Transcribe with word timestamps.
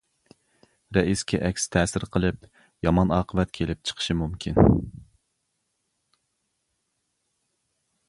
رەئىسكە 0.97 1.39
ئەكسى 1.49 1.69
تەسىر 1.75 2.05
قىلىپ، 2.17 2.47
يامان 2.87 3.13
ئاقىۋەت 3.19 3.53
كېلىپ 3.59 3.85
چىقىشى 3.91 4.19
مۇمكىن. 4.25 4.75